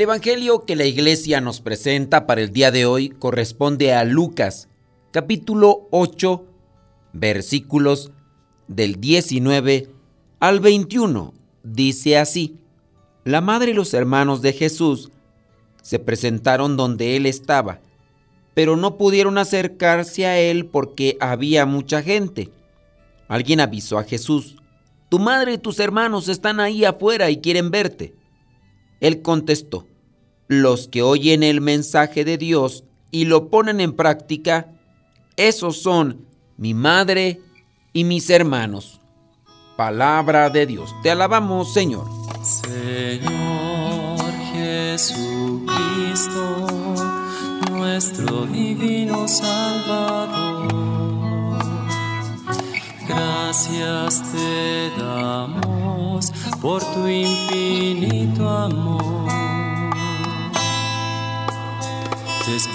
El 0.00 0.04
Evangelio 0.04 0.64
que 0.64 0.76
la 0.76 0.86
iglesia 0.86 1.42
nos 1.42 1.60
presenta 1.60 2.26
para 2.26 2.40
el 2.40 2.54
día 2.54 2.70
de 2.70 2.86
hoy 2.86 3.10
corresponde 3.10 3.92
a 3.92 4.02
Lucas, 4.04 4.66
capítulo 5.10 5.88
8, 5.90 6.42
versículos 7.12 8.10
del 8.66 8.98
19 8.98 9.90
al 10.38 10.60
21. 10.60 11.34
Dice 11.62 12.16
así, 12.16 12.56
la 13.24 13.42
madre 13.42 13.72
y 13.72 13.74
los 13.74 13.92
hermanos 13.92 14.40
de 14.40 14.54
Jesús 14.54 15.10
se 15.82 15.98
presentaron 15.98 16.78
donde 16.78 17.16
él 17.16 17.26
estaba, 17.26 17.80
pero 18.54 18.78
no 18.78 18.96
pudieron 18.96 19.36
acercarse 19.36 20.24
a 20.24 20.38
él 20.38 20.64
porque 20.64 21.18
había 21.20 21.66
mucha 21.66 22.00
gente. 22.00 22.50
Alguien 23.28 23.60
avisó 23.60 23.98
a 23.98 24.04
Jesús, 24.04 24.56
tu 25.10 25.18
madre 25.18 25.52
y 25.52 25.58
tus 25.58 25.78
hermanos 25.78 26.28
están 26.28 26.58
ahí 26.58 26.86
afuera 26.86 27.28
y 27.28 27.42
quieren 27.42 27.70
verte. 27.70 28.14
Él 29.00 29.20
contestó, 29.20 29.89
los 30.50 30.88
que 30.88 31.00
oyen 31.00 31.44
el 31.44 31.60
mensaje 31.60 32.24
de 32.24 32.36
Dios 32.36 32.82
y 33.12 33.26
lo 33.26 33.50
ponen 33.50 33.80
en 33.80 33.92
práctica, 33.92 34.66
esos 35.36 35.80
son 35.80 36.26
mi 36.56 36.74
madre 36.74 37.40
y 37.92 38.02
mis 38.02 38.28
hermanos. 38.30 39.00
Palabra 39.76 40.50
de 40.50 40.66
Dios. 40.66 40.92
Te 41.04 41.10
alabamos, 41.12 41.72
Señor. 41.72 42.04
Señor 42.42 44.18
Jesucristo, 44.52 45.68
nuestro 47.70 48.44
divino 48.46 49.28
Salvador. 49.28 50.66
Gracias 53.06 54.24
te 54.32 54.90
damos 55.00 56.32
por 56.60 56.82
tu 56.92 57.06
infinito 57.06 58.48
amor. 58.48 58.99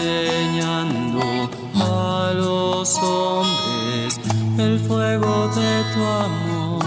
enseñando 0.00 1.50
a 1.74 2.32
los 2.34 2.96
hombres 2.98 4.20
el 4.58 4.78
fuego 4.80 5.48
de 5.48 5.84
tu 5.94 6.02
amor. 6.04 6.84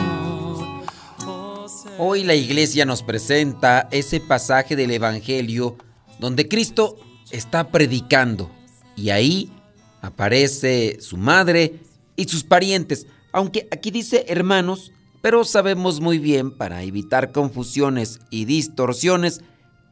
Oh, 1.25 1.66
Hoy 2.00 2.24
la 2.24 2.35
iglesia 2.35 2.85
nos 2.85 3.03
presenta 3.03 3.88
ese 3.91 4.19
pasaje 4.19 4.75
del 4.75 4.91
Evangelio 4.91 5.78
donde 6.19 6.47
Cristo 6.47 6.97
está 7.31 7.69
predicando 7.69 8.50
y 8.96 9.09
ahí 9.09 9.51
aparece 10.01 10.97
su 11.00 11.18
madre 11.18 11.80
y 12.16 12.25
sus 12.25 12.44
parientes, 12.44 13.07
aunque 13.31 13.68
aquí 13.72 13.90
dice 13.90 14.25
hermanos, 14.28 14.91
pero 15.22 15.44
sabemos 15.45 16.01
muy 16.01 16.19
bien 16.19 16.51
para 16.51 16.84
evitar 16.84 17.31
confusiones 17.31 18.19
y 18.30 18.45
distorsiones 18.45 19.41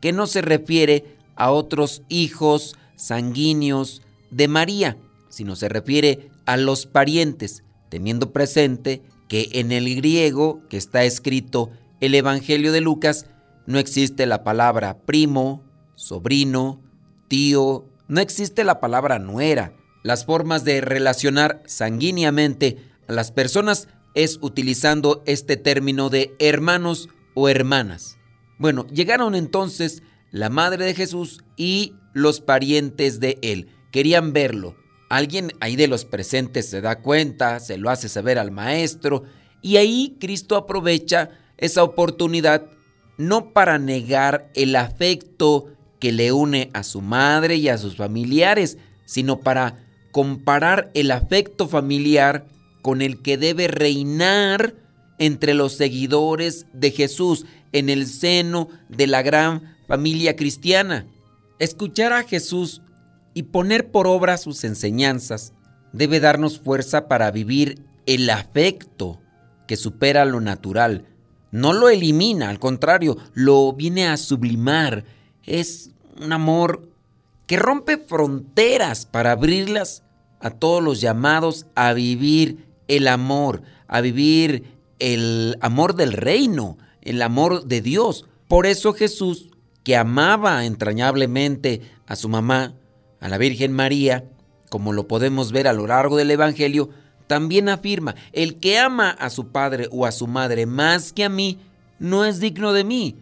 que 0.02 0.12
no 0.12 0.28
se 0.28 0.42
refiere 0.42 1.18
a 1.36 1.52
otros 1.52 2.04
hijos 2.10 2.76
sanguíneos 2.96 4.02
de 4.30 4.48
María, 4.48 4.98
sino 5.30 5.56
se 5.56 5.70
refiere 5.70 6.30
a 6.46 6.58
los 6.58 6.86
parientes, 6.86 7.64
teniendo 7.90 8.32
presente 8.32 9.02
que 9.28 9.50
en 9.54 9.72
el 9.72 9.96
griego 9.96 10.62
que 10.70 10.78
está 10.78 11.04
escrito 11.04 11.70
el 12.00 12.16
Evangelio 12.16 12.72
de 12.72 12.82
Lucas 12.82 13.28
no 13.66 13.80
existe 13.80 14.26
la 14.26 14.44
palabra 14.44 14.98
primo, 15.06 15.64
sobrino, 15.96 16.82
tío, 17.28 17.86
no 18.08 18.20
existe 18.20 18.64
la 18.64 18.80
palabra 18.80 19.20
nuera. 19.20 19.74
Las 20.04 20.26
formas 20.26 20.66
de 20.66 20.82
relacionar 20.82 21.62
sanguíneamente 21.66 22.78
a 23.08 23.14
las 23.14 23.32
personas 23.32 23.88
es 24.16 24.40
utilizando 24.42 25.24
este 25.26 25.58
término 25.58 26.10
de 26.10 26.36
hermanos 26.40 27.08
o 27.36 27.48
hermanas. 27.48 28.18
Bueno, 28.58 28.86
llegaron 28.88 29.36
entonces 29.36 30.04
la 30.32 30.50
madre 30.50 30.86
de 30.86 30.94
Jesús 30.94 31.44
y 31.56 31.96
los 32.14 32.42
parientes 32.42 33.20
de 33.20 33.38
él. 33.42 33.68
Querían 33.92 34.34
verlo. 34.34 34.76
Alguien 35.10 35.52
ahí 35.60 35.76
de 35.76 35.88
los 35.88 36.06
presentes 36.06 36.70
se 36.70 36.82
da 36.82 37.00
cuenta, 37.00 37.60
se 37.60 37.78
lo 37.78 37.90
hace 37.90 38.08
saber 38.08 38.40
al 38.40 38.52
maestro 38.52 39.24
y 39.62 39.78
ahí 39.78 40.18
Cristo 40.20 40.56
aprovecha 40.56 41.30
esa 41.58 41.84
oportunidad 41.84 42.66
no 43.18 43.52
para 43.54 43.78
negar 43.78 44.50
el 44.56 44.76
afecto 44.76 45.68
que 46.00 46.12
le 46.12 46.32
une 46.32 46.72
a 46.74 46.84
su 46.84 47.02
madre 47.02 47.58
y 47.58 47.70
a 47.70 47.78
sus 47.78 47.96
familiares, 47.96 48.78
sino 49.06 49.42
para 49.42 49.86
comparar 50.12 50.90
el 50.94 51.12
afecto 51.12 51.68
familiar 51.68 52.48
con 52.82 53.02
el 53.02 53.22
que 53.22 53.38
debe 53.38 53.68
reinar 53.68 54.74
entre 55.20 55.54
los 55.54 55.74
seguidores 55.74 56.66
de 56.74 56.90
Jesús 56.90 57.46
en 57.72 57.90
el 57.90 58.08
seno 58.08 58.70
de 58.90 59.06
la 59.06 59.22
gran 59.22 59.78
familia 59.88 60.36
cristiana. 60.36 61.06
Escuchar 61.62 62.12
a 62.12 62.24
Jesús 62.24 62.82
y 63.36 63.44
poner 63.44 63.92
por 63.92 64.08
obra 64.08 64.40
sus 64.40 64.64
enseñanzas 64.64 65.54
debe 65.94 66.20
darnos 66.20 66.60
fuerza 66.60 67.08
para 67.08 67.30
vivir 67.30 67.84
el 68.08 68.28
afecto 68.32 69.22
que 69.68 69.76
supera 69.76 70.26
lo 70.26 70.42
natural. 70.42 71.06
No 71.52 71.74
lo 71.74 71.90
elimina, 71.90 72.50
al 72.50 72.58
contrario, 72.58 73.16
lo 73.36 73.74
viene 73.74 74.08
a 74.08 74.18
sublimar. 74.18 75.06
Es 75.46 75.92
un 76.20 76.34
amor 76.34 76.90
que 77.46 77.58
rompe 77.58 78.00
fronteras 78.00 79.06
para 79.06 79.34
abrirlas 79.34 80.02
a 80.40 80.50
todos 80.50 80.82
los 80.82 81.00
llamados 81.00 81.68
a 81.76 81.94
vivir 81.94 82.66
el 82.88 83.08
amor, 83.08 83.62
a 83.88 84.02
vivir 84.02 84.80
el 84.98 85.60
amor 85.62 85.94
del 85.94 86.14
reino, 86.14 86.80
el 87.04 87.22
amor 87.22 87.66
de 87.66 87.82
Dios. 87.82 88.26
Por 88.48 88.66
eso 88.66 88.94
Jesús 88.94 89.51
que 89.84 89.96
amaba 89.96 90.66
entrañablemente 90.66 91.82
a 92.06 92.16
su 92.16 92.30
mamá, 92.30 92.74
a 93.20 93.30
la 93.30 93.38
Virgen 93.38 93.74
María, 93.74 94.26
como 94.70 94.94
lo 94.94 95.08
podemos 95.08 95.52
ver 95.52 95.68
a 95.68 95.74
lo 95.74 95.88
largo 95.88 96.18
del 96.18 96.32
Evangelio, 96.32 96.90
también 97.28 97.70
afirma, 97.70 98.16
el 98.34 98.60
que 98.60 98.78
ama 98.78 99.10
a 99.10 99.30
su 99.30 99.48
padre 99.48 99.88
o 99.92 100.06
a 100.06 100.12
su 100.12 100.28
madre 100.28 100.66
más 100.66 101.14
que 101.14 101.24
a 101.24 101.30
mí, 101.30 101.60
no 102.00 102.26
es 102.26 102.40
digno 102.40 102.74
de 102.74 102.84
mí. 102.84 103.16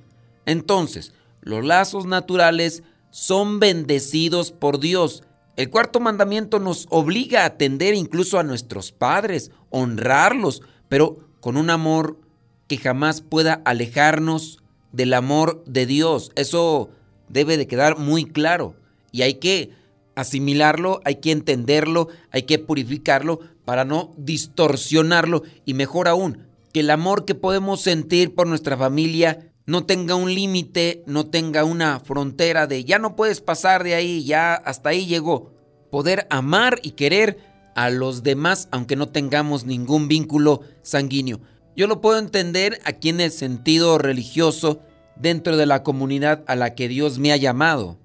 Entonces, 0.45 1.13
los 1.41 1.63
lazos 1.63 2.05
naturales 2.05 2.83
son 3.11 3.59
bendecidos 3.59 4.51
por 4.51 4.79
Dios. 4.79 5.23
El 5.55 5.69
cuarto 5.69 5.99
mandamiento 5.99 6.59
nos 6.59 6.87
obliga 6.89 7.43
a 7.43 7.47
atender 7.47 7.93
incluso 7.93 8.39
a 8.39 8.43
nuestros 8.43 8.91
padres, 8.91 9.51
honrarlos, 9.69 10.61
pero 10.87 11.19
con 11.39 11.57
un 11.57 11.69
amor 11.69 12.19
que 12.67 12.77
jamás 12.77 13.21
pueda 13.21 13.61
alejarnos 13.65 14.59
del 14.91 15.13
amor 15.13 15.63
de 15.65 15.85
Dios. 15.85 16.31
Eso 16.35 16.89
debe 17.27 17.57
de 17.57 17.67
quedar 17.67 17.97
muy 17.97 18.25
claro 18.25 18.75
y 19.11 19.21
hay 19.21 19.35
que 19.35 19.71
asimilarlo, 20.15 21.01
hay 21.05 21.15
que 21.15 21.31
entenderlo, 21.31 22.09
hay 22.31 22.43
que 22.43 22.59
purificarlo 22.59 23.39
para 23.65 23.85
no 23.85 24.13
distorsionarlo 24.17 25.43
y 25.65 25.73
mejor 25.73 26.07
aún, 26.07 26.47
que 26.73 26.81
el 26.81 26.89
amor 26.89 27.25
que 27.25 27.35
podemos 27.35 27.81
sentir 27.81 28.35
por 28.35 28.47
nuestra 28.47 28.77
familia 28.77 29.51
no 29.65 29.85
tenga 29.85 30.15
un 30.15 30.33
límite, 30.33 31.03
no 31.05 31.27
tenga 31.27 31.63
una 31.63 31.99
frontera 31.99 32.65
de 32.65 32.83
ya 32.83 32.97
no 32.97 33.15
puedes 33.15 33.39
pasar 33.39 33.83
de 33.83 33.93
ahí, 33.93 34.23
ya 34.23 34.55
hasta 34.55 34.89
ahí 34.89 35.05
llegó. 35.05 35.53
Poder 35.91 36.27
amar 36.29 36.79
y 36.81 36.91
querer 36.91 37.37
a 37.75 37.89
los 37.89 38.23
demás 38.23 38.67
aunque 38.71 38.95
no 38.95 39.09
tengamos 39.09 39.65
ningún 39.65 40.07
vínculo 40.07 40.61
sanguíneo. 40.81 41.39
Yo 41.79 41.87
lo 41.87 42.01
puedo 42.01 42.19
entender 42.19 42.81
aquí 42.83 43.07
en 43.07 43.21
el 43.21 43.31
sentido 43.31 43.97
religioso 43.97 44.81
dentro 45.15 45.55
de 45.55 45.65
la 45.65 45.81
comunidad 45.81 46.43
a 46.45 46.57
la 46.57 46.75
que 46.75 46.89
Dios 46.89 47.19
me 47.19 47.31
ha 47.31 47.37
llamado. 47.37 47.97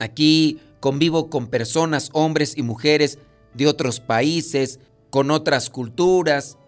Aquí 0.00 0.58
convivo 0.80 1.30
con 1.30 1.46
personas, 1.46 2.10
hombres 2.12 2.58
y 2.58 2.64
mujeres 2.64 3.18
de 3.54 3.68
otros 3.68 4.00
países, 4.00 4.80
con 5.10 5.30
otras 5.30 5.70
culturas, 5.70 6.58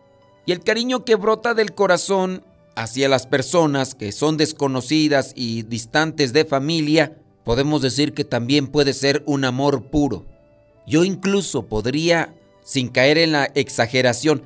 y 0.46 0.52
el 0.52 0.60
cariño 0.60 1.04
que 1.04 1.16
brota 1.16 1.54
del 1.54 1.74
corazón 1.74 2.44
hacia 2.76 3.08
las 3.08 3.26
personas 3.26 3.96
que 3.96 4.12
son 4.12 4.36
desconocidas 4.36 5.32
y 5.34 5.64
distantes 5.64 6.32
de 6.32 6.44
familia, 6.44 7.18
podemos 7.42 7.82
decir 7.82 8.14
que 8.14 8.24
también 8.24 8.68
puede 8.68 8.92
ser 8.92 9.24
un 9.26 9.44
amor 9.44 9.90
puro. 9.90 10.26
Yo 10.86 11.02
incluso 11.02 11.66
podría, 11.66 12.36
sin 12.62 12.86
caer 12.86 13.18
en 13.18 13.32
la 13.32 13.46
exageración, 13.46 14.44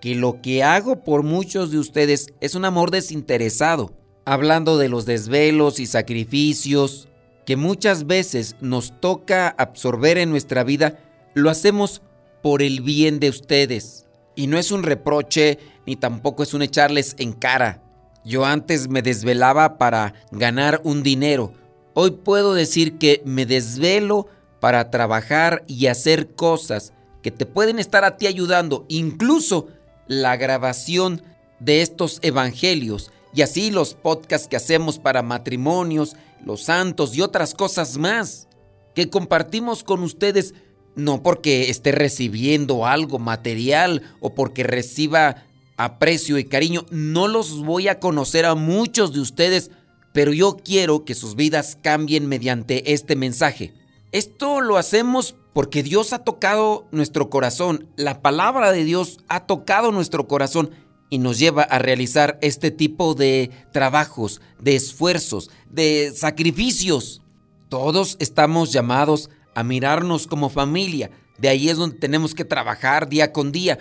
que 0.00 0.14
lo 0.14 0.40
que 0.40 0.62
hago 0.62 1.02
por 1.02 1.22
muchos 1.22 1.70
de 1.70 1.78
ustedes 1.78 2.32
es 2.40 2.54
un 2.54 2.64
amor 2.64 2.90
desinteresado, 2.90 3.92
hablando 4.24 4.78
de 4.78 4.88
los 4.88 5.06
desvelos 5.06 5.80
y 5.80 5.86
sacrificios 5.86 7.08
que 7.48 7.56
muchas 7.56 8.06
veces 8.06 8.56
nos 8.60 9.00
toca 9.00 9.48
absorber 9.48 10.18
en 10.18 10.30
nuestra 10.30 10.64
vida, 10.64 10.98
lo 11.32 11.48
hacemos 11.48 12.02
por 12.42 12.60
el 12.60 12.82
bien 12.82 13.20
de 13.20 13.30
ustedes. 13.30 14.06
Y 14.36 14.48
no 14.48 14.58
es 14.58 14.70
un 14.70 14.82
reproche 14.82 15.58
ni 15.86 15.96
tampoco 15.96 16.42
es 16.42 16.52
un 16.52 16.60
echarles 16.60 17.16
en 17.18 17.32
cara. 17.32 17.82
Yo 18.22 18.44
antes 18.44 18.88
me 18.88 19.00
desvelaba 19.00 19.78
para 19.78 20.12
ganar 20.30 20.82
un 20.84 21.02
dinero. 21.02 21.54
Hoy 21.94 22.10
puedo 22.10 22.52
decir 22.52 22.98
que 22.98 23.22
me 23.24 23.46
desvelo 23.46 24.26
para 24.60 24.90
trabajar 24.90 25.64
y 25.66 25.86
hacer 25.86 26.34
cosas 26.34 26.92
que 27.22 27.30
te 27.30 27.46
pueden 27.46 27.78
estar 27.78 28.04
a 28.04 28.18
ti 28.18 28.26
ayudando, 28.26 28.84
incluso 28.88 29.68
la 30.08 30.36
grabación 30.36 31.22
de 31.60 31.82
estos 31.82 32.18
evangelios 32.22 33.12
y 33.34 33.42
así 33.42 33.70
los 33.70 33.94
podcasts 33.94 34.48
que 34.48 34.56
hacemos 34.56 34.98
para 34.98 35.22
matrimonios, 35.22 36.16
los 36.44 36.62
santos 36.62 37.16
y 37.16 37.20
otras 37.20 37.54
cosas 37.54 37.96
más 37.98 38.48
que 38.94 39.10
compartimos 39.10 39.84
con 39.84 40.02
ustedes 40.02 40.54
no 40.96 41.22
porque 41.22 41.70
esté 41.70 41.92
recibiendo 41.92 42.84
algo 42.84 43.20
material 43.20 44.02
o 44.20 44.34
porque 44.34 44.64
reciba 44.64 45.44
aprecio 45.76 46.38
y 46.38 46.44
cariño, 46.44 46.84
no 46.90 47.28
los 47.28 47.64
voy 47.64 47.86
a 47.86 48.00
conocer 48.00 48.44
a 48.44 48.56
muchos 48.56 49.12
de 49.12 49.20
ustedes, 49.20 49.70
pero 50.12 50.32
yo 50.32 50.56
quiero 50.56 51.04
que 51.04 51.14
sus 51.14 51.36
vidas 51.36 51.78
cambien 51.80 52.26
mediante 52.26 52.92
este 52.92 53.14
mensaje. 53.14 53.72
Esto 54.10 54.62
lo 54.62 54.78
hacemos 54.78 55.36
porque 55.52 55.82
Dios 55.82 56.14
ha 56.14 56.20
tocado 56.24 56.86
nuestro 56.92 57.28
corazón, 57.28 57.88
la 57.96 58.22
palabra 58.22 58.72
de 58.72 58.84
Dios 58.84 59.18
ha 59.28 59.46
tocado 59.46 59.92
nuestro 59.92 60.26
corazón 60.26 60.70
y 61.10 61.18
nos 61.18 61.38
lleva 61.38 61.62
a 61.62 61.78
realizar 61.78 62.38
este 62.40 62.70
tipo 62.70 63.14
de 63.14 63.50
trabajos, 63.70 64.40
de 64.60 64.76
esfuerzos, 64.76 65.50
de 65.68 66.12
sacrificios. 66.16 67.20
Todos 67.68 68.16
estamos 68.18 68.72
llamados 68.72 69.28
a 69.54 69.62
mirarnos 69.62 70.26
como 70.26 70.48
familia, 70.48 71.10
de 71.36 71.50
ahí 71.50 71.68
es 71.68 71.76
donde 71.76 71.98
tenemos 71.98 72.34
que 72.34 72.46
trabajar 72.46 73.10
día 73.10 73.32
con 73.32 73.52
día. 73.52 73.78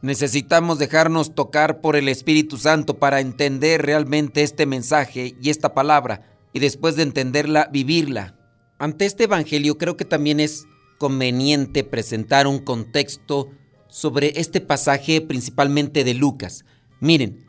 Necesitamos 0.00 0.78
dejarnos 0.78 1.34
tocar 1.34 1.82
por 1.82 1.96
el 1.96 2.08
Espíritu 2.08 2.56
Santo 2.56 2.98
para 2.98 3.20
entender 3.20 3.82
realmente 3.82 4.42
este 4.42 4.64
mensaje 4.64 5.36
y 5.38 5.50
esta 5.50 5.74
palabra 5.74 6.38
y 6.54 6.60
después 6.60 6.96
de 6.96 7.02
entenderla, 7.02 7.68
vivirla. 7.70 8.39
Ante 8.80 9.04
este 9.04 9.24
Evangelio 9.24 9.76
creo 9.76 9.98
que 9.98 10.06
también 10.06 10.40
es 10.40 10.66
conveniente 10.96 11.84
presentar 11.84 12.46
un 12.46 12.60
contexto 12.60 13.50
sobre 13.90 14.40
este 14.40 14.62
pasaje 14.62 15.20
principalmente 15.20 16.02
de 16.02 16.14
Lucas. 16.14 16.64
Miren, 16.98 17.44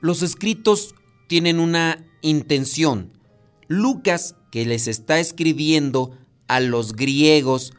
los 0.00 0.22
escritos 0.22 0.94
tienen 1.26 1.58
una 1.58 2.06
intención. 2.22 3.10
Lucas, 3.66 4.36
que 4.52 4.64
les 4.64 4.86
está 4.86 5.18
escribiendo 5.18 6.16
a 6.46 6.60
los 6.60 6.92
griegos 6.92 7.72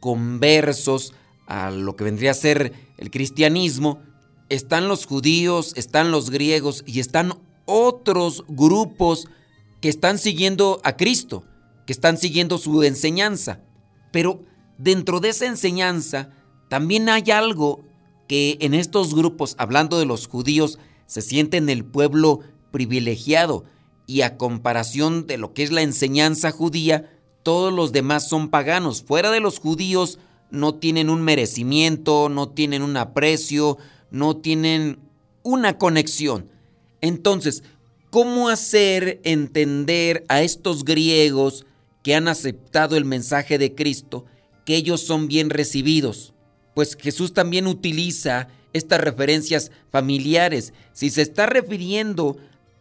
conversos 0.00 1.12
a 1.46 1.70
lo 1.70 1.96
que 1.96 2.04
vendría 2.04 2.30
a 2.30 2.34
ser 2.34 2.72
el 2.96 3.10
cristianismo, 3.10 4.00
están 4.48 4.88
los 4.88 5.04
judíos, 5.04 5.74
están 5.76 6.10
los 6.10 6.30
griegos 6.30 6.82
y 6.86 7.00
están 7.00 7.34
otros 7.66 8.42
grupos 8.48 9.28
que 9.82 9.90
están 9.90 10.16
siguiendo 10.16 10.80
a 10.82 10.96
Cristo 10.96 11.44
que 11.86 11.92
están 11.92 12.16
siguiendo 12.18 12.58
su 12.58 12.82
enseñanza. 12.82 13.60
Pero 14.12 14.44
dentro 14.78 15.20
de 15.20 15.30
esa 15.30 15.46
enseñanza 15.46 16.30
también 16.68 17.08
hay 17.08 17.30
algo 17.30 17.84
que 18.28 18.56
en 18.60 18.74
estos 18.74 19.14
grupos, 19.14 19.54
hablando 19.58 19.98
de 19.98 20.06
los 20.06 20.26
judíos, 20.26 20.78
se 21.06 21.20
sienten 21.20 21.68
el 21.68 21.84
pueblo 21.84 22.40
privilegiado 22.70 23.64
y 24.06 24.22
a 24.22 24.36
comparación 24.36 25.26
de 25.26 25.38
lo 25.38 25.54
que 25.54 25.62
es 25.62 25.70
la 25.70 25.82
enseñanza 25.82 26.50
judía, 26.50 27.10
todos 27.42 27.72
los 27.72 27.92
demás 27.92 28.28
son 28.28 28.48
paganos. 28.48 29.02
Fuera 29.02 29.30
de 29.30 29.40
los 29.40 29.58
judíos 29.58 30.18
no 30.50 30.74
tienen 30.74 31.10
un 31.10 31.22
merecimiento, 31.22 32.28
no 32.28 32.48
tienen 32.48 32.82
un 32.82 32.96
aprecio, 32.96 33.78
no 34.10 34.36
tienen 34.36 34.98
una 35.42 35.78
conexión. 35.78 36.48
Entonces, 37.00 37.62
¿cómo 38.10 38.48
hacer 38.48 39.20
entender 39.24 40.24
a 40.28 40.42
estos 40.42 40.84
griegos 40.84 41.66
que 42.04 42.14
han 42.14 42.28
aceptado 42.28 42.96
el 42.96 43.06
mensaje 43.06 43.58
de 43.58 43.74
Cristo, 43.74 44.26
que 44.64 44.76
ellos 44.76 45.00
son 45.00 45.26
bien 45.26 45.50
recibidos. 45.50 46.34
Pues 46.74 46.96
Jesús 47.00 47.32
también 47.32 47.66
utiliza 47.66 48.48
estas 48.74 49.00
referencias 49.00 49.72
familiares. 49.90 50.74
Si 50.92 51.08
se 51.08 51.22
está 51.22 51.46
refiriendo 51.46 52.36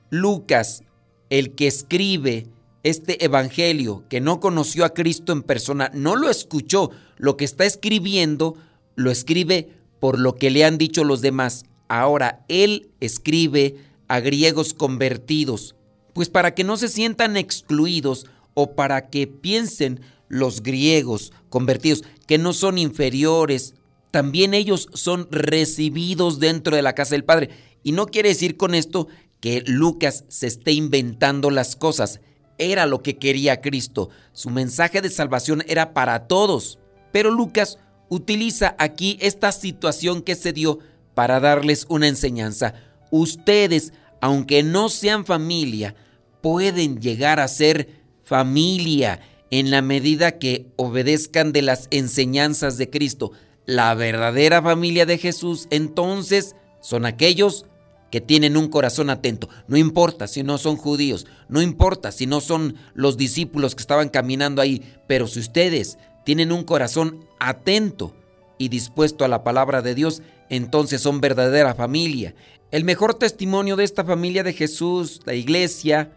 Lucas, 0.10 0.84
el 1.30 1.56
que 1.56 1.68
escribe 1.68 2.48
este 2.84 3.24
evangelio, 3.24 4.04
que 4.10 4.20
no 4.20 4.42
conoció 4.42 4.84
a 4.84 4.94
Cristo 4.94 5.31
en 5.31 5.42
persona, 5.42 5.90
no 5.94 6.18
lo 6.18 6.30
escuchó, 6.30 6.92
lo 7.16 7.38
que 7.38 7.46
está 7.46 7.64
escribiendo, 7.64 8.58
lo 8.96 9.10
escribe 9.10 9.69
por 10.02 10.19
lo 10.19 10.36
que 10.36 10.52
le 10.52 10.66
han 10.66 10.78
dicho 10.78 11.06
los 11.06 11.22
demás. 11.22 11.64
Ahora, 11.88 12.44
él 12.50 12.90
escribe 13.00 13.78
a 14.10 14.19
griegos 14.19 14.74
convertidos, 14.74 15.76
pues 16.14 16.30
para 16.30 16.54
que 16.54 16.66
no 16.66 16.76
se 16.76 16.90
sientan 16.90 17.38
excluidos 17.38 18.26
o 18.54 18.76
para 18.76 19.10
que 19.10 19.28
piensen 19.28 20.02
los 20.28 20.64
griegos 20.64 21.32
convertidos 21.50 22.04
que 22.28 22.38
no 22.38 22.54
son 22.54 22.78
inferiores, 22.78 23.76
también 24.12 24.54
ellos 24.54 24.90
son 24.94 25.28
recibidos 25.32 26.40
dentro 26.40 26.76
de 26.76 26.82
la 26.82 26.94
casa 26.94 27.16
del 27.16 27.24
Padre. 27.24 27.50
Y 27.84 27.92
no 27.92 28.06
quiere 28.06 28.30
decir 28.30 28.58
con 28.58 28.76
esto 28.76 29.08
que 29.40 29.64
Lucas 29.66 30.26
se 30.28 30.48
esté 30.48 30.72
inventando 30.72 31.50
las 31.50 31.76
cosas. 31.76 32.22
Era 32.58 32.86
lo 32.86 33.02
que 33.02 33.18
quería 33.18 33.60
Cristo. 33.62 34.10
Su 34.32 34.50
mensaje 34.50 35.02
de 35.02 35.10
salvación 35.10 35.64
era 35.68 35.94
para 35.94 36.28
todos. 36.28 36.80
Pero 37.12 37.31
Lucas 37.31 37.80
utiliza 38.10 38.76
aquí 38.78 39.18
esta 39.19 39.52
situación 39.52 40.22
que 40.22 40.36
se 40.36 40.54
dio 40.54 40.80
para 41.14 41.40
darles 41.40 41.86
una 41.90 42.07
enseñanza. 42.07 42.76
Ustedes, 43.12 43.94
aunque 44.22 44.64
no 44.64 44.90
sean 44.90 45.26
familia, 45.26 45.95
pueden 46.42 47.02
llegar 47.02 47.40
a 47.40 47.48
ser 47.48 48.03
familia 48.23 49.21
en 49.51 49.69
la 49.69 49.81
medida 49.81 50.39
que 50.39 50.65
obedezcan 50.77 51.51
de 51.51 51.61
las 51.61 51.87
enseñanzas 51.92 52.77
de 52.77 52.89
Cristo. 52.89 53.31
La 53.65 53.94
verdadera 53.94 54.61
familia 54.61 55.06
de 55.06 55.18
Jesús 55.18 55.68
entonces 55.69 56.56
son 56.81 57.06
aquellos 57.06 57.65
que 58.09 58.21
tienen 58.21 58.57
un 58.57 58.68
corazón 58.68 59.09
atento. 59.09 59.49
No 59.68 59.77
importa 59.77 60.27
si 60.27 60.44
no 60.44 60.57
son 60.57 60.75
judíos, 60.75 61.25
no 61.49 61.61
importa 61.61 62.11
si 62.11 62.27
no 62.27 62.42
son 62.42 62.75
los 62.94 63.18
discípulos 63.18 63.75
que 63.75 63.81
estaban 63.81 64.09
caminando 64.09 64.61
ahí, 64.61 64.83
pero 65.07 65.27
si 65.27 65.39
ustedes 65.39 65.97
tienen 66.25 66.51
un 66.51 66.63
corazón 66.63 67.25
atento 67.39 68.15
y 68.57 68.69
dispuesto 68.69 69.25
a 69.25 69.27
la 69.27 69.44
palabra 69.44 69.81
de 69.81 69.95
Dios, 69.95 70.21
entonces 70.49 71.01
son 71.01 71.21
verdadera 71.21 71.73
familia. 71.73 72.35
El 72.71 72.85
mejor 72.85 73.15
testimonio 73.15 73.75
de 73.75 73.83
esta 73.83 74.03
familia 74.03 74.44
de 74.44 74.53
Jesús, 74.53 75.21
la 75.25 75.33
iglesia, 75.33 76.11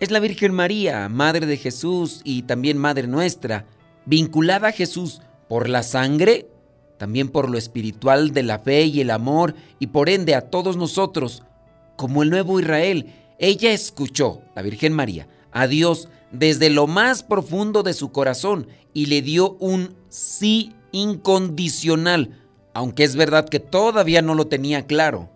es 0.00 0.10
la 0.12 0.20
Virgen 0.20 0.54
María, 0.54 1.08
Madre 1.08 1.46
de 1.46 1.56
Jesús 1.56 2.20
y 2.22 2.42
también 2.42 2.78
Madre 2.78 3.08
nuestra, 3.08 3.66
vinculada 4.06 4.68
a 4.68 4.72
Jesús 4.72 5.20
por 5.48 5.68
la 5.68 5.82
sangre, 5.82 6.46
también 6.98 7.28
por 7.28 7.50
lo 7.50 7.58
espiritual 7.58 8.32
de 8.32 8.44
la 8.44 8.60
fe 8.60 8.84
y 8.84 9.00
el 9.00 9.10
amor 9.10 9.54
y 9.78 9.88
por 9.88 10.08
ende 10.08 10.34
a 10.34 10.42
todos 10.42 10.76
nosotros, 10.76 11.42
como 11.96 12.22
el 12.22 12.30
nuevo 12.30 12.60
Israel. 12.60 13.12
Ella 13.38 13.72
escuchó, 13.72 14.42
la 14.54 14.62
Virgen 14.62 14.92
María, 14.92 15.26
a 15.50 15.66
Dios 15.66 16.08
desde 16.30 16.70
lo 16.70 16.86
más 16.86 17.22
profundo 17.22 17.82
de 17.82 17.94
su 17.94 18.12
corazón 18.12 18.68
y 18.92 19.06
le 19.06 19.22
dio 19.22 19.56
un 19.58 19.96
sí 20.08 20.74
incondicional, 20.92 22.38
aunque 22.72 23.02
es 23.02 23.16
verdad 23.16 23.48
que 23.48 23.60
todavía 23.60 24.22
no 24.22 24.34
lo 24.34 24.46
tenía 24.46 24.86
claro. 24.86 25.28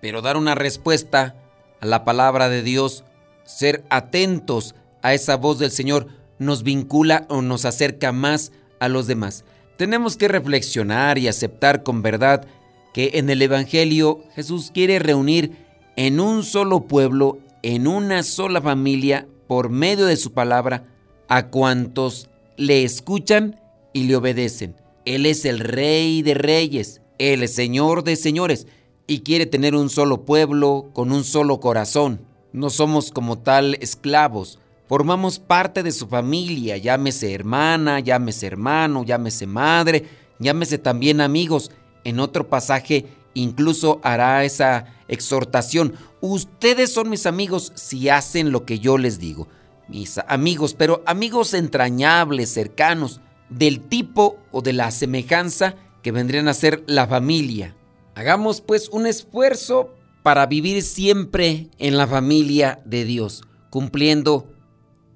Pero 0.00 0.22
dar 0.22 0.36
una 0.36 0.54
respuesta 0.54 1.36
a 1.80 1.86
la 1.86 2.04
palabra 2.04 2.48
de 2.48 2.62
Dios 2.62 3.04
ser 3.46 3.84
atentos 3.88 4.74
a 5.02 5.14
esa 5.14 5.36
voz 5.36 5.58
del 5.58 5.70
Señor 5.70 6.08
nos 6.38 6.62
vincula 6.62 7.26
o 7.28 7.40
nos 7.40 7.64
acerca 7.64 8.12
más 8.12 8.52
a 8.80 8.88
los 8.88 9.06
demás. 9.06 9.44
Tenemos 9.78 10.16
que 10.16 10.28
reflexionar 10.28 11.18
y 11.18 11.28
aceptar 11.28 11.82
con 11.82 12.02
verdad 12.02 12.46
que 12.92 13.12
en 13.14 13.30
el 13.30 13.42
Evangelio 13.42 14.22
Jesús 14.34 14.70
quiere 14.72 14.98
reunir 14.98 15.52
en 15.96 16.20
un 16.20 16.44
solo 16.44 16.86
pueblo, 16.86 17.38
en 17.62 17.86
una 17.86 18.22
sola 18.22 18.60
familia, 18.60 19.26
por 19.46 19.70
medio 19.70 20.06
de 20.06 20.16
su 20.16 20.32
palabra, 20.32 20.84
a 21.28 21.48
cuantos 21.48 22.28
le 22.56 22.84
escuchan 22.84 23.60
y 23.92 24.04
le 24.04 24.16
obedecen. 24.16 24.76
Él 25.04 25.26
es 25.26 25.44
el 25.44 25.60
rey 25.60 26.22
de 26.22 26.34
reyes, 26.34 27.00
el 27.18 27.48
señor 27.48 28.02
de 28.02 28.16
señores, 28.16 28.66
y 29.06 29.20
quiere 29.20 29.46
tener 29.46 29.74
un 29.74 29.88
solo 29.88 30.24
pueblo 30.24 30.90
con 30.92 31.12
un 31.12 31.22
solo 31.22 31.60
corazón. 31.60 32.20
No 32.56 32.70
somos 32.70 33.10
como 33.10 33.36
tal 33.36 33.74
esclavos, 33.82 34.58
formamos 34.88 35.38
parte 35.38 35.82
de 35.82 35.92
su 35.92 36.08
familia, 36.08 36.78
llámese 36.78 37.34
hermana, 37.34 38.00
llámese 38.00 38.46
hermano, 38.46 39.04
llámese 39.04 39.46
madre, 39.46 40.08
llámese 40.38 40.78
también 40.78 41.20
amigos. 41.20 41.70
En 42.02 42.18
otro 42.18 42.48
pasaje 42.48 43.08
incluso 43.34 44.00
hará 44.02 44.42
esa 44.42 44.86
exhortación. 45.06 45.96
Ustedes 46.22 46.90
son 46.94 47.10
mis 47.10 47.26
amigos 47.26 47.72
si 47.74 48.08
hacen 48.08 48.52
lo 48.52 48.64
que 48.64 48.78
yo 48.78 48.96
les 48.96 49.18
digo. 49.18 49.48
Mis 49.86 50.16
amigos, 50.26 50.72
pero 50.72 51.02
amigos 51.04 51.52
entrañables, 51.52 52.54
cercanos, 52.54 53.20
del 53.50 53.80
tipo 53.80 54.38
o 54.50 54.62
de 54.62 54.72
la 54.72 54.90
semejanza 54.92 55.74
que 56.02 56.10
vendrían 56.10 56.48
a 56.48 56.54
ser 56.54 56.84
la 56.86 57.06
familia. 57.06 57.76
Hagamos 58.14 58.62
pues 58.62 58.88
un 58.88 59.06
esfuerzo 59.06 59.92
para 60.26 60.46
vivir 60.46 60.82
siempre 60.82 61.68
en 61.78 61.96
la 61.96 62.08
familia 62.08 62.80
de 62.84 63.04
Dios, 63.04 63.44
cumpliendo 63.70 64.48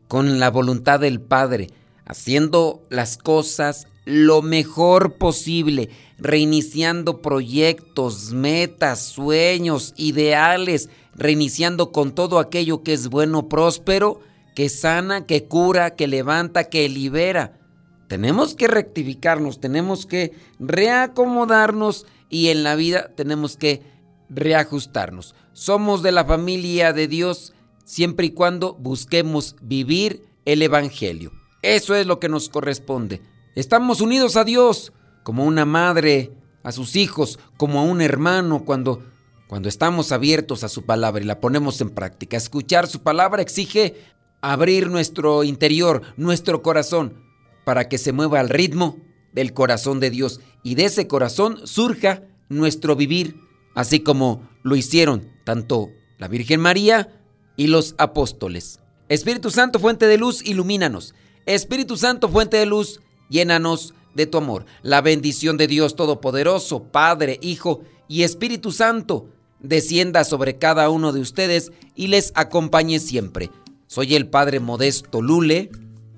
con 0.07 0.39
la 0.39 0.51
voluntad 0.51 1.01
del 1.01 1.21
Padre, 1.21 1.71
haciendo 2.07 2.87
las 2.91 3.19
cosas 3.19 3.89
lo 4.05 4.41
mejor 4.41 5.19
posible, 5.19 5.89
reiniciando 6.17 7.23
proyectos, 7.23 8.33
metas, 8.33 9.01
sueños, 9.01 9.95
ideales, 9.97 10.91
reiniciando 11.17 11.91
con 11.91 12.15
todo 12.15 12.39
aquello 12.39 12.85
que 12.85 12.93
es 12.93 13.09
bueno, 13.09 13.49
próspero, 13.49 14.21
que 14.55 14.69
sana, 14.69 15.27
que 15.27 15.43
cura, 15.43 15.97
que 15.97 16.07
levanta, 16.07 16.69
que 16.69 16.89
libera. 16.89 17.59
Tenemos 18.07 18.55
que 18.55 18.69
rectificarnos, 18.69 19.59
tenemos 19.59 20.07
que 20.07 20.35
reacomodarnos 20.61 22.07
y 22.29 22.51
en 22.51 22.63
la 22.63 22.77
vida 22.77 23.11
tenemos 23.17 23.57
que 23.57 23.99
reajustarnos. 24.31 25.35
Somos 25.53 26.03
de 26.03 26.13
la 26.13 26.25
familia 26.25 26.93
de 26.93 27.09
Dios 27.09 27.53
siempre 27.85 28.27
y 28.27 28.31
cuando 28.31 28.75
busquemos 28.75 29.57
vivir 29.61 30.25
el 30.45 30.63
Evangelio. 30.63 31.33
Eso 31.63 31.95
es 31.95 32.07
lo 32.07 32.19
que 32.19 32.29
nos 32.29 32.49
corresponde. 32.49 33.21
Estamos 33.55 34.01
unidos 34.01 34.37
a 34.37 34.45
Dios 34.45 34.93
como 35.23 35.45
una 35.45 35.65
madre 35.67 36.33
a 36.63 36.73
sus 36.73 36.97
hijos, 36.97 37.39
como 37.57 37.81
a 37.81 37.83
un 37.83 38.01
hermano 38.01 38.65
cuando 38.65 39.03
cuando 39.51 39.69
estamos 39.69 40.13
abiertos 40.13 40.63
a 40.63 40.69
su 40.69 40.85
palabra 40.85 41.21
y 41.21 41.27
la 41.27 41.41
ponemos 41.41 41.81
en 41.81 41.91
práctica. 41.91 42.37
Escuchar 42.37 42.87
su 42.87 43.03
palabra 43.03 43.43
exige 43.43 43.97
abrir 44.41 44.89
nuestro 44.89 45.43
interior, 45.43 46.03
nuestro 46.17 46.63
corazón, 46.63 47.25
para 47.65 47.89
que 47.89 47.99
se 47.99 48.13
mueva 48.13 48.39
al 48.39 48.49
ritmo 48.49 48.99
del 49.33 49.53
corazón 49.53 49.99
de 49.99 50.11
Dios 50.11 50.41
y 50.63 50.77
de 50.77 50.85
ese 50.85 51.09
corazón 51.09 51.67
surja 51.67 52.23
nuestro 52.49 52.95
vivir, 52.95 53.41
así 53.75 54.01
como 54.01 54.49
lo 54.63 54.77
hicieron 54.77 55.29
tanto 55.45 55.91
la 56.19 56.29
Virgen 56.29 56.61
María 56.61 57.09
y 57.57 57.67
los 57.67 57.95
apóstoles. 57.99 58.81
Espíritu 59.09 59.51
Santo, 59.51 59.79
fuente 59.79 60.07
de 60.07 60.19
luz, 60.19 60.43
ilumínanos. 60.45 61.15
Espíritu 61.47 61.97
Santo, 61.97 62.29
fuente 62.29 62.57
de 62.59 62.67
luz, 62.67 63.01
llénanos 63.29 63.95
de 64.15 64.27
tu 64.27 64.39
amor. 64.39 64.67
La 64.83 65.01
bendición 65.01 65.57
de 65.57 65.67
Dios 65.67 65.97
Todopoderoso, 65.97 66.85
Padre, 66.85 67.39
Hijo 67.43 67.83
y 68.07 68.23
Espíritu 68.23 68.71
Santo, 68.71 69.29
descienda 69.61 70.25
sobre 70.25 70.59
cada 70.59 70.89
uno 70.91 71.13
de 71.13 71.21
ustedes 71.21 71.73
y 71.95 72.09
les 72.09 72.33
acompañe 72.35 72.99
siempre. 72.99 73.51
Soy 73.87 74.15
el 74.15 74.29
Padre 74.29 74.61
Modesto 74.61 75.23
Lule, 75.23 75.71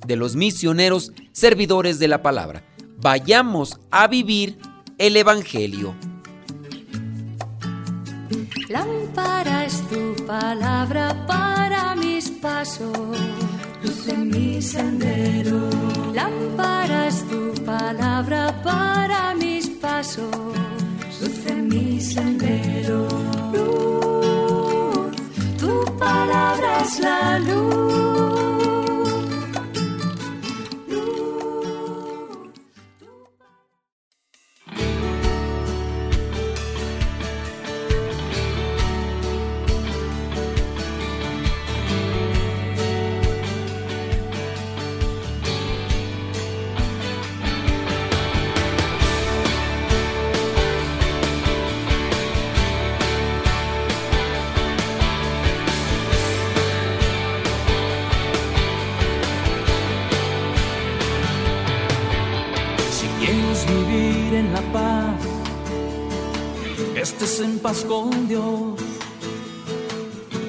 de 0.06 0.16
los 0.16 0.37
misioneros, 0.37 1.12
servidores 1.32 1.99
de 1.99 2.09
la 2.09 2.23
palabra. 2.23 2.64
Vayamos 2.99 3.78
a 3.90 4.09
vivir 4.09 4.59
el 4.99 5.16
Evangelio. 5.16 5.94
Lámpara 8.73 9.67
es 9.67 9.83
tu 9.91 10.17
palabra 10.25 11.14
para 11.26 11.95
mis 11.95 12.31
pasos, 12.31 12.97
luz 13.83 14.09
en 14.09 14.31
mi 14.31 14.62
sendero. 14.62 15.69
Lámpara 16.14 17.09
es 17.09 17.23
tu 17.29 17.52
palabra 17.67 18.62
para 18.62 19.35
mis 19.35 19.69
pasos, 19.69 20.35
luz 21.21 21.47
en 21.49 21.69
mi 21.69 22.00
sendero. 22.00 23.09
Luz, 23.52 25.17
tu 25.59 25.99
palabra 25.99 26.81
es 26.81 26.99
la 26.99 27.38
luz. 27.41 28.12
Con 67.81 68.29
Dios. 68.29 68.79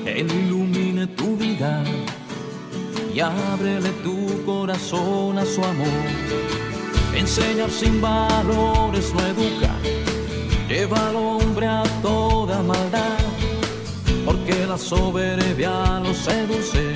Él 0.06 0.30
ilumine 0.30 1.08
tu 1.08 1.38
vida 1.38 1.84
y 3.14 3.20
ábrele 3.22 3.90
tu 4.04 4.44
corazón 4.46 5.38
a 5.38 5.46
su 5.46 5.64
amor. 5.64 6.06
Enseñar 7.16 7.70
sin 7.72 8.02
valores 8.02 9.14
no 9.14 9.22
educa, 9.22 9.74
lleva 10.68 11.10
al 11.10 11.16
hombre 11.16 11.68
a 11.68 11.84
toda 12.02 12.62
maldad, 12.62 13.20
porque 14.26 14.66
la 14.68 14.78
soberbia 14.78 16.02
lo 16.04 16.14
seduce 16.14 16.94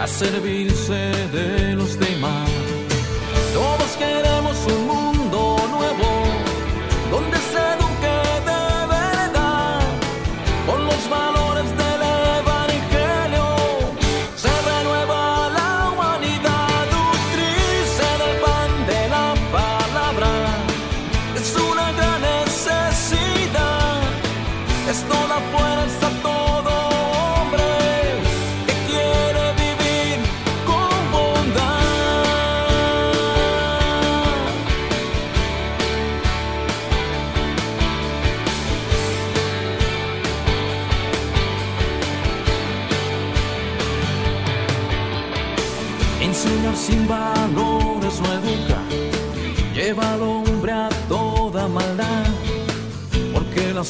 a 0.00 0.06
servirse 0.06 1.12
de 1.32 1.74
los 1.76 1.98
demás. 1.98 2.50
Todos 3.54 3.90
queremos 3.98 4.39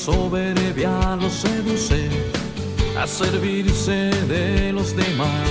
soberbia 0.05 1.15
lo 1.21 1.29
seduce 1.29 2.09
a 2.99 3.07
servirse 3.07 4.11
de 4.29 4.73
los 4.73 4.97
demás. 4.97 5.49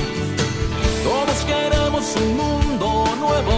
Todos 1.03 1.38
queremos 1.46 2.15
un 2.15 2.38
mundo 2.38 3.06
nuevo, 3.20 3.56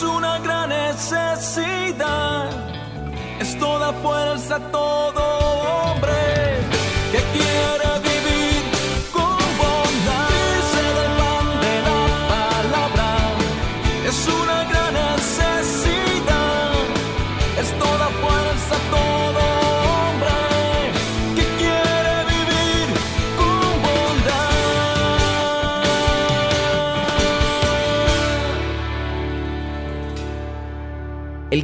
es 0.00 0.06
una 0.06 0.38
gran 0.38 0.70
necesidad, 0.70 2.48
es 3.38 3.58
toda 3.58 3.92
fuerza, 3.92 4.58
todo 4.72 5.19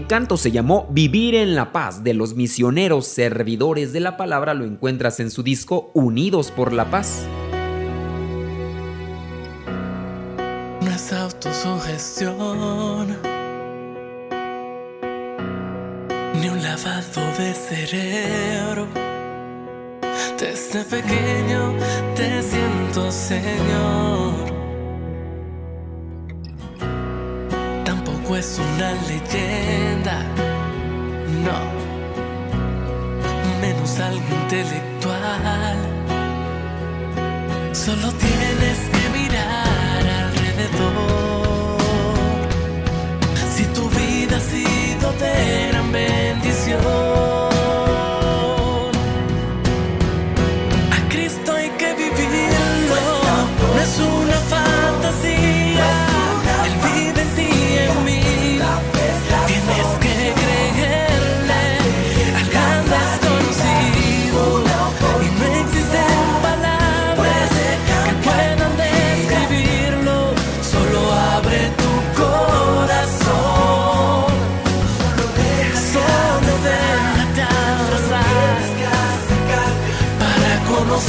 encanto 0.07 0.37
se 0.37 0.53
llamó 0.53 0.87
Vivir 0.93 1.35
en 1.35 1.57
la 1.57 1.73
Paz 1.73 2.05
de 2.05 2.15
los 2.15 2.37
misioneros 2.37 3.09
servidores 3.09 3.93
de 3.93 3.99
la 3.99 4.17
palabra 4.17 4.55
lo 4.55 4.65
encuentras 4.65 5.19
en 5.19 5.33
su 5.33 5.43
disco 5.43 5.91
Unidos 5.95 6.53
por 6.53 6.73
la 6.73 6.89
Paz. 6.89 7.27
No 10.81 10.89
es 10.89 11.13
autosugestión, 11.13 13.17
ni 16.41 16.49
un 16.51 16.63
lavado 16.63 17.23
de 17.37 17.53
cerebro. 17.53 18.87
Desde 20.39 20.85
pequeño 20.85 21.75
te 22.15 22.45
siento, 22.45 23.11
Señor. 23.11 24.26
es 28.39 28.59
una 28.59 28.93
leyenda, 29.09 30.23
no, 31.45 31.59
menos 33.61 33.99
algo 33.99 34.25
intelectual. 34.43 35.77
Solo 37.73 38.13
tienes 38.13 38.79
que 38.93 39.19
mirar 39.19 40.07
alrededor. 40.07 41.26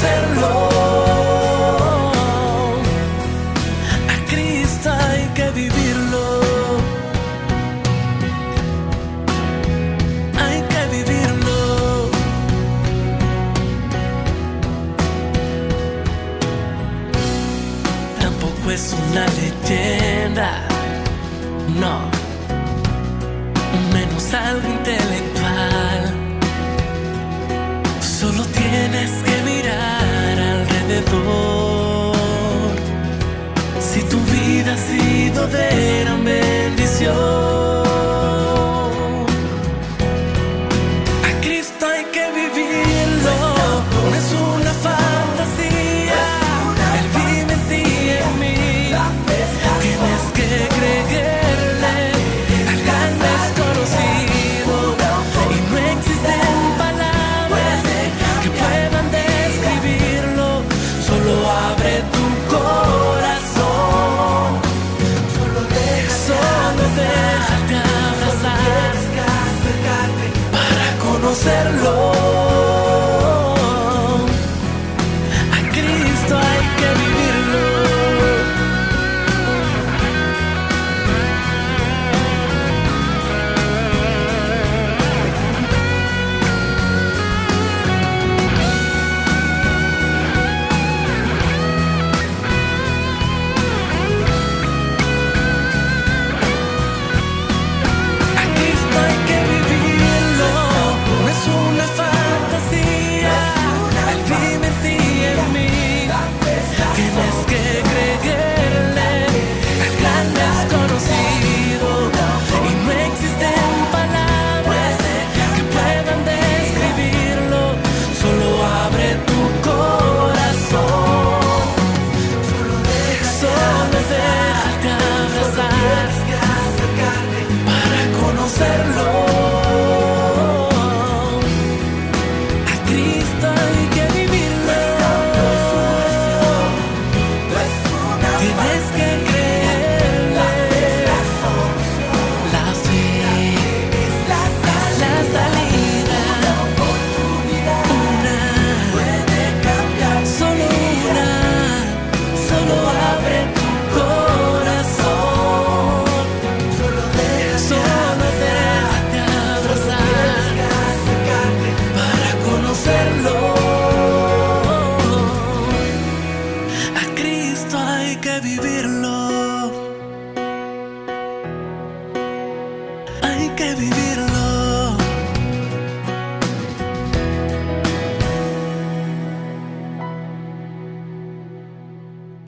hacerlo. 0.07 0.46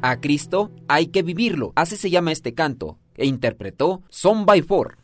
a 0.10 0.19
Cristo 0.22 0.72
hay 0.88 1.08
que 1.08 1.24
vivirlo. 1.24 1.74
Así 1.76 1.95
se 1.95 2.10
llama 2.10 2.32
este 2.32 2.54
canto 2.54 2.98
e 3.15 3.26
interpretó 3.26 4.04
Son 4.10 4.45
by 4.45 4.62
Four. 4.62 4.98